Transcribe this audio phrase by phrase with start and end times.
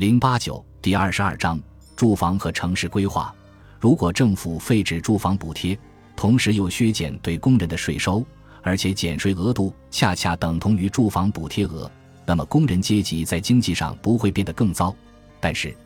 [0.00, 1.60] 零八九第二十二章
[1.94, 3.34] 住房和城市规划。
[3.78, 5.78] 如果政府废止住房补贴，
[6.16, 8.24] 同时又削减对工人的税收，
[8.62, 11.92] 而且减税额度恰恰等同于住房补贴额，
[12.24, 14.96] 那么工人阶级在经济上不会变得更糟，
[15.38, 15.76] 但是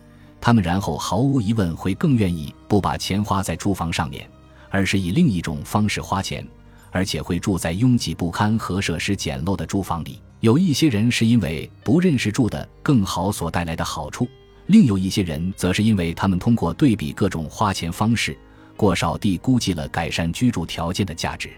[0.40, 4.24] 他们然后毫无疑问会更愿意不把钱花在住房上面，
[4.70, 6.46] 而是以另一种方式花钱，
[6.92, 10.22] 而且会住在拥挤不堪和设施简陋的住房里。
[10.44, 14.28] 有一些人是因为不认识住的更好所带来的好处，
[14.66, 18.36] 另有一些人则是因为他们通过对比各种花钱方式，
[18.76, 21.48] 过少地估计了改善居住条件的价值。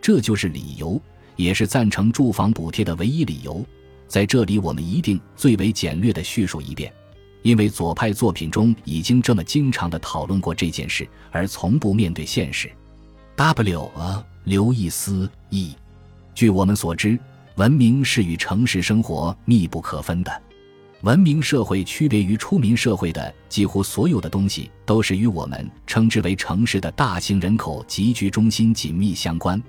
[0.00, 0.98] 这就是理由，
[1.36, 3.62] 也是赞成住房补贴的唯一理由。
[4.08, 6.90] 在这里，我们一定最为简略地叙述一遍，
[7.42, 12.72] 因为左派作品中已经这么经常地讨论过这件事，而从不面对现实。
[13.36, 13.84] W.
[13.94, 15.74] 啊，刘易斯 E.
[16.34, 17.18] 据我们所知。
[17.56, 20.42] 文明是与城市生活密不可分的。
[21.02, 29.62] 文明社会区别于出民社会的几乎所有的东西，都是与我们称之为城市的大型人口集聚中心紧密相关。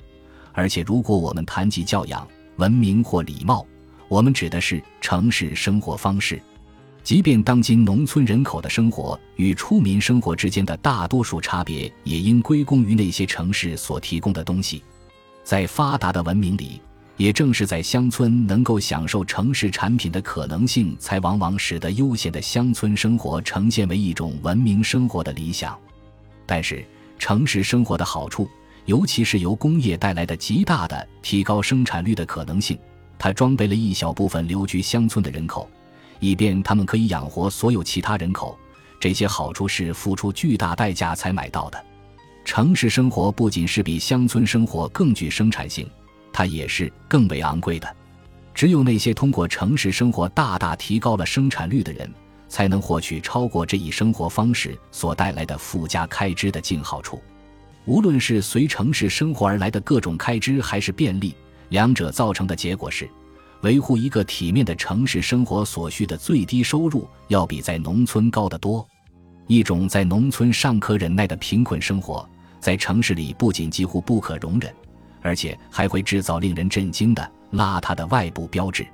[0.52, 3.64] 而且，如果我们谈及教养、文明或礼貌，
[4.08, 6.42] 我们指的是城市生活方式。
[7.04, 14.82] 即便当今农村人口的生活与出民生活之间的大多数差别，也应归功于那些城市所提供的东西。
[15.44, 16.82] 在发达的文明里。
[17.18, 25.78] 也正是在乡村能够享受城市产品的可能性，才往往使得悠闲的乡村生活呈现为一种文明生活的理想。
[26.46, 26.86] 但是，
[27.18, 28.50] 城市生活的好处，
[28.86, 32.78] 尤其是由工业带来的极大的提高生产率的可能性，
[33.18, 35.70] 它装备了一小部分留居乡村的人口，
[36.20, 38.58] 以便他们可以养活所有其他人口。
[39.00, 41.86] 这些好处是付出巨大代价才买到的。
[42.44, 45.90] 城市生活不仅是比乡村生活更具生产性。
[46.36, 47.96] 它也是更为昂贵的，
[48.54, 52.14] 只有那些通过城市生活大大提高了生产率的人，
[52.50, 57.22] 才能获取超过这一生活方式所带来的附加开支的净好处。
[57.86, 61.34] 无论是随城市生活而来的各种开支，还是便利，
[61.70, 63.10] 两者造成的结果是，
[63.62, 68.86] 维护一个体面的城市生活所需的最低收入，要比在农村高得多。
[69.48, 72.28] 一种在农村尚可忍耐的贫困生活，
[72.60, 74.74] 在城市里不仅几乎不可容忍。
[75.26, 78.86] 而且还会制造令人震惊的邋遢的外部标志，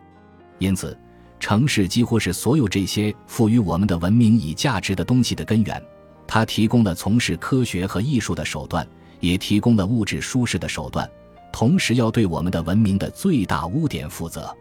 [0.60, 0.98] 因此，
[1.42, 5.84] 城市几乎是所有这些赋予我们的文明以价值的东西的根源。
[6.26, 8.88] 它提供了从事科学和艺术的手段，
[9.20, 11.06] 也提供了物质舒适的手段，
[11.52, 14.56] 同时要对我们的文明的最大污点负责。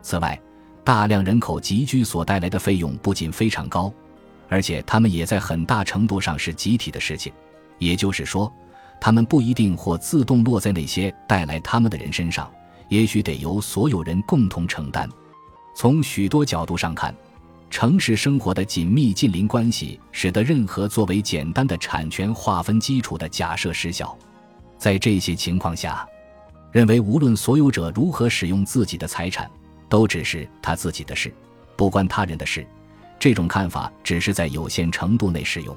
[0.00, 0.40] 此外，
[0.84, 3.92] 大量人口集聚所带来的费用不仅非常高，
[4.48, 7.32] 而且他们也在很大程度上是集体的事情，
[7.80, 8.52] 也就是说。
[9.00, 12.50] 他们不一定或自动落在那些带来他们的人身上，
[12.88, 15.08] 也许得由所有人共同承担。
[15.74, 17.14] 从许多角度上看，
[17.70, 24.16] 城市生活的紧密近邻关系使得任何作为简单的产权划分基础的假设失效。
[24.76, 26.06] 在这些情况下，
[26.72, 29.48] 认为无论所有者如何使用自己的财产，
[29.88, 31.32] 都只是他自己的事，
[31.76, 32.66] 不关他人的事。
[33.18, 35.76] 这种看法只是在有限程度内适用。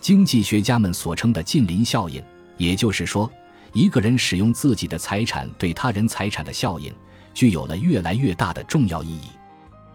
[0.00, 2.22] 经济学家们所称的近邻效应。
[2.58, 3.30] 也就是说，
[3.72, 6.92] 一个人使用自己的财产对他人财产的效应，
[7.32, 9.28] 具有了越来越大的重要意义。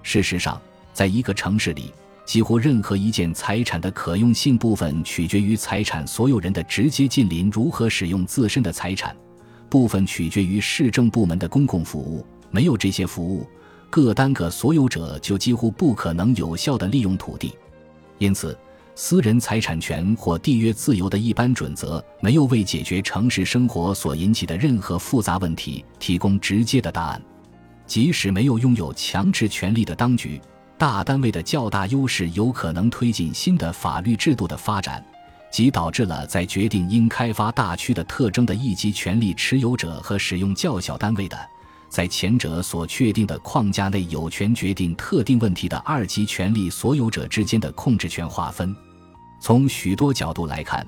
[0.02, 0.60] 事实上，
[0.94, 1.94] 在一个城市里，
[2.26, 9.16] 几乎任何一件财产的可用性部分取决于财产所有人的直接近邻如何使用自身的财产，
[9.70, 12.26] 部分取决于市政部门的公共服务。
[12.50, 13.46] 没有这些服务，
[13.90, 17.54] 各单个所有者就几乎不可能有效地利用土地。
[18.20, 18.58] 因此。
[18.96, 27.22] 私人财产权或缔约自由的一般准则，没有为解决城市生活所引起的任何复杂问题提供直接的答案。
[27.88, 30.40] 即使没有拥有强制权力的当局，
[30.78, 35.04] 大单位的较大优势有可能推进新的法律制度的发展，
[35.52, 41.38] 即导致了在决定应开发大区的特征的一级权力持有者和使用较小单位的。
[41.94, 48.76] 在前者所确定的框架内有权决定特定问题的二级权力所有者之间的控制权划分。
[49.40, 50.84] 从许多角度来看，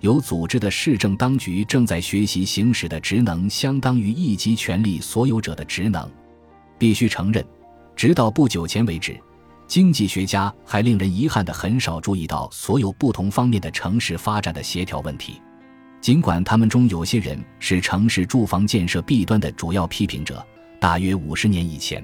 [0.00, 6.10] 有组织的市政当局正在学习行使的职能相当于一级权力所有者的职能。
[6.76, 7.46] 必须承认，
[7.94, 9.16] 直到不久前为止，
[9.68, 15.40] 经济学家还令人遗憾地很少注意到所有不同方面的城市发展的协调问题。
[16.00, 20.44] 尽管他们中有些人是城市住房建设弊端的主要批评者，
[20.80, 22.02] 大约五十年以前，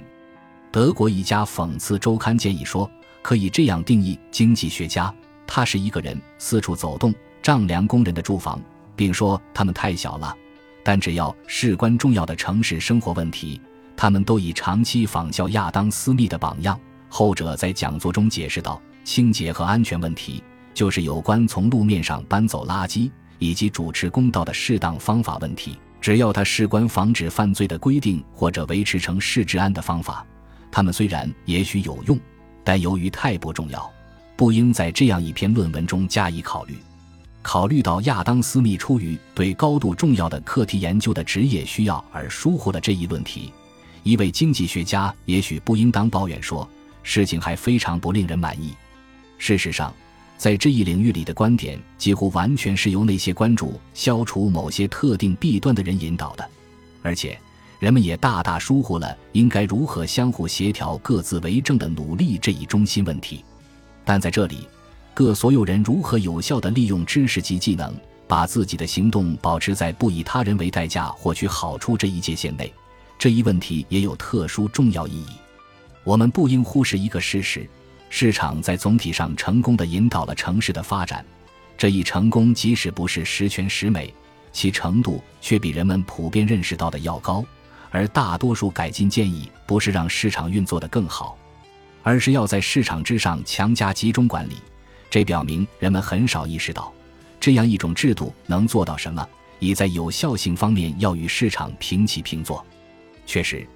[0.71, 2.91] 德国一家讽刺周刊建议说，
[3.23, 5.13] 可以这样定义经济学家：
[5.47, 8.61] 他是一个人四处走动丈量工人的住房，
[8.95, 10.37] 并说他们太小了。
[10.85, 13.59] 但只要事关重要的城市生活问题，
[13.97, 16.79] 他们都以长期仿效亚当·斯密的榜样，
[17.09, 20.45] 后者在讲座中解释道：“清洁和安全问题，
[20.75, 25.79] 就是有关从路面上搬走垃圾以及主持公道的适当方法问题。
[26.00, 30.25] 只要它事关防止犯罪的规定或者维持城市治安的方法，
[30.71, 32.19] 他们虽然也许有用，
[32.62, 33.91] 但由于太不重要，
[34.37, 36.77] 不应在这样一篇论文中加以考虑。
[37.43, 43.53] 考虑到亚当·斯密出于对高度重要的课题研究的职业需要而疏忽了这一论题，
[44.03, 46.69] 一位经济学家也许不应当抱怨说。”
[47.03, 48.75] 事情还非常不令人满意。
[49.38, 49.94] 事实上，
[50.37, 56.49] 在这一领域里的观点几乎完全是由那些关注消除某些特定弊端的人引导的，
[57.03, 57.38] 而且
[57.79, 63.44] 人们也大大疏忽了应该如何相互协调、各自为政的努力这一中心问题。
[64.05, 64.69] 但在这里，
[65.15, 67.94] 各所有人如何有效地利用知识及技能，
[68.29, 72.73] 把自己的行动保持在不以他人为代价获取好处这一界限内，
[73.19, 75.29] 这一问题也有特殊重要意义。
[76.05, 77.69] 我们不应忽视一个事实：
[78.08, 81.25] 市场在总体上成功的引导了城市的发展。
[81.76, 84.12] 这一成功即使不是十全十美，
[84.53, 87.44] 其程度却比人们普遍认识到的要高。
[87.91, 91.38] 而大多数改进建议不是让市场运作得更好，
[92.03, 94.56] 而是要在市场之上强加集中管理。
[95.09, 96.93] 这表明人们很少意识到，
[97.41, 99.26] 这样一种制度能做到什么，
[99.59, 102.64] 以在有效性方面要与市场平起平坐。
[103.26, 103.67] 确实。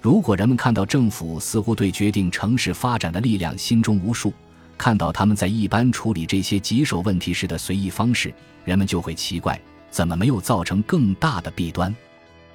[0.00, 4.32] 如果人们看到政府似乎对决定城市发展的力量心中无数，
[4.76, 8.32] 看到他们在一般处理这些棘手问题时的随意方式，
[8.64, 9.60] 人们就会奇怪，
[9.90, 11.94] 怎么没有造成更大的弊端？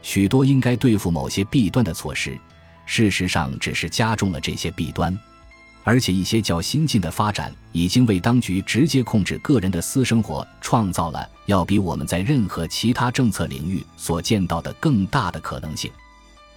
[0.02, 2.38] 许多应该对付某些弊端的措施，
[2.86, 5.18] 事实上只是加重了这些弊端。
[5.84, 15.92] 而且一些较新进的发展，已经为当局直接控制个人的私生活创造了要比我们在任何其他政策领域所见到的更大的可能性。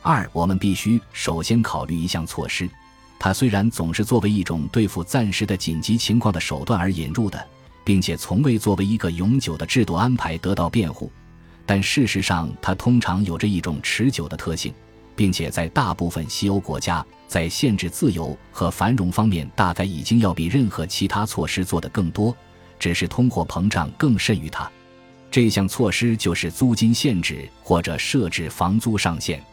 [0.06, 2.70] 二，我们必须首先考虑一项措施，
[3.18, 7.44] 它虽然总是作为一种对付暂时的紧急情况的手段而引入的，
[7.82, 11.10] 并且从未作为一个永久的制度安排得到辩护，
[11.66, 14.72] 但事实上它通常有着一种持久的特性，
[15.16, 22.32] 并且在大部分西欧国家，在限制自由和繁荣方面，大概已经要比任何其他措施做得更多，
[22.78, 24.70] 只是通货膨胀更甚于它。
[25.32, 29.44] 这项措施就是租金限制或者设置房租上限。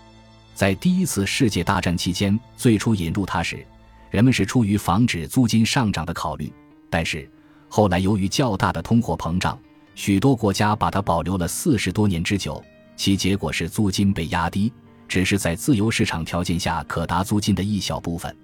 [0.54, 3.66] 在第一次世界大战期间，最初引入它时，
[4.12, 6.52] 人们是出于防止租金上涨的考虑。
[6.90, 7.28] 但是
[7.68, 9.58] 后来由于较大的通货膨胀，
[9.96, 12.64] 许多国家把它保留了四十多年之久。
[12.96, 14.72] 其结果是租金被压低，
[15.08, 18.36] 只是在自由市场条件下可达租金的一小部分。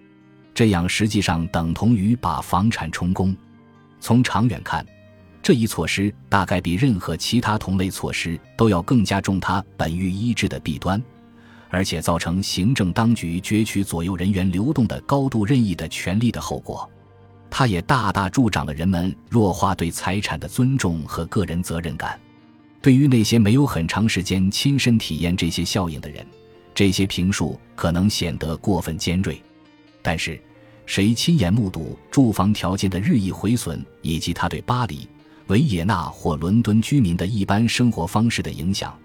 [0.55, 3.37] 这样实际上等同于把房产充公。
[3.99, 4.83] 从长远看，
[5.43, 10.99] 这一措施大概比任何其他同类措施都要更加重它本欲医治的弊端。
[11.69, 16.89] 而且造成行政当局攫取左右人员流动的高度任意的权利的后果，
[17.49, 22.19] 它也大大助长了人们弱化对财产的尊重和个人责任感。
[22.81, 26.25] 对于那些没有很长时间亲身体验这些效应的人，
[26.73, 29.41] 这些评述可能显得过分尖锐。
[30.01, 30.41] 但是，
[30.85, 35.07] 谁亲眼目睹住房条件的日益毁损，以及它对巴黎、
[35.47, 38.97] 维也纳或伦敦居民的一般生活方式的影响？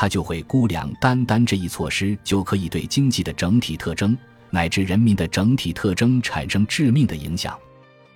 [0.00, 4.16] 他就会估量，单单这一措施就可以对经济的整体特征
[4.48, 7.54] 乃至人民的整体特征产生致命的影响。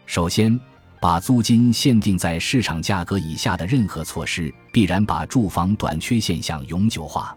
[0.06, 0.58] 首先，
[0.98, 7.36] 把租金限定在市场价格以下的任何措施，必然把住房短缺现象永久化。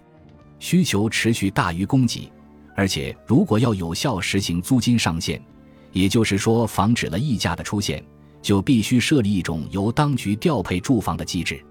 [0.60, 2.32] 需求持续大于供给，
[2.74, 5.42] 而且如果要有效实行租金上限，
[5.92, 8.02] 也就是说防止了溢价的出现，
[8.42, 11.62] 就必须设立一种由当局调配住房的机制，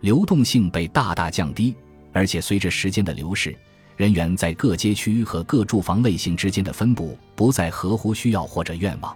[0.00, 1.74] 流动性被大大降低。
[2.14, 3.54] 而且随着时间的流逝，
[3.96, 9.14] 人员在各街区和各住房类型之间的分布不再合乎需要或者愿望。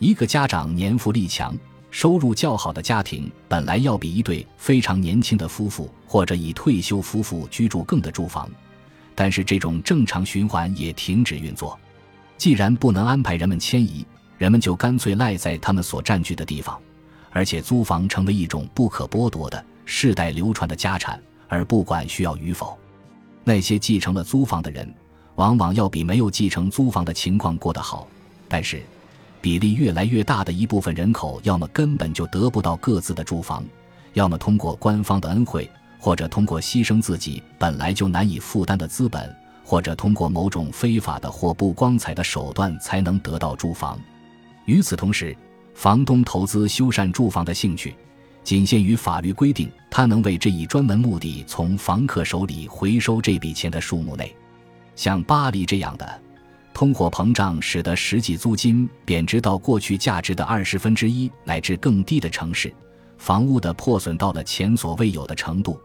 [0.00, 1.56] 一个家长年富力强、
[1.92, 8.50] 收入较好的家庭，本来要比一对非常年轻的夫妇或者已退休夫妇居住更的住房，
[9.14, 11.78] 但是这种正常循环也停止运作。
[12.36, 14.04] 既然不能安排人们迁移，
[14.38, 16.76] 人们就干脆赖在他们所占据的地方，
[17.30, 21.22] 而且租房成为一种不可剥夺的世代流传的家产。
[21.48, 22.78] 而不管需要与否，
[23.44, 24.92] 那些继承了租房的人，
[25.36, 28.06] 往往要比没有继承租房的情况过得好。
[28.48, 28.82] 但是，
[29.40, 33.64] 比例越来越大的一部分人口，要么根本就得不到各自的住房，
[34.12, 39.34] 要么通过官方的恩惠，或者通过牺牲自己本来就难以负担的资本，
[39.64, 43.98] 或者通过某种非法的或不光彩的手段，才能得到住房。
[44.64, 45.36] 与此同时，
[45.74, 47.94] 房东投资修缮住房的兴趣。
[48.44, 54.36] 仅限于法律规定，他能为这一专门目的从房客手里回收这笔钱的数目内。
[54.94, 56.22] 像巴黎这样的，
[56.74, 62.72] 通货膨胀使得实际租金贬值到过去价值的二十分之一乃至更低的城市，
[63.16, 65.80] 房屋的破损到了前所未有的程度，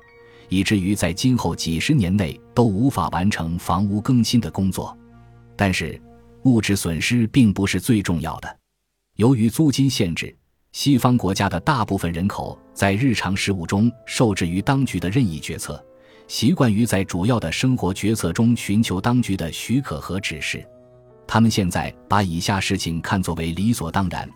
[0.49, 4.95] 以至于在今后几十年内都无法完成房屋更新的工作。
[5.55, 5.99] 但是，
[6.43, 8.57] 物质损失并不是最重要的。
[9.15, 10.35] 由于租金限制，
[10.71, 15.83] 西方国家的大部分人口在日常事务中受制于当局的任意决策，
[16.27, 20.63] 习惯于在主要的生活决策中寻求当局的许可和指示。
[21.25, 24.29] 他们现在把以下事情看作为理所当然：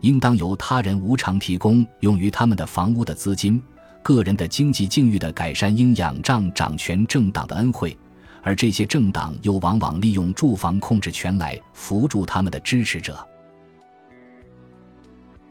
[0.00, 3.60] 应当由他人无偿提供用于他们的房屋的资金；
[4.02, 7.96] 个人的经济境遇的改善应仰仗掌权政党的恩惠，
[8.42, 13.26] 而这些政党又往往利用住房控制权来扶助他们的支持者。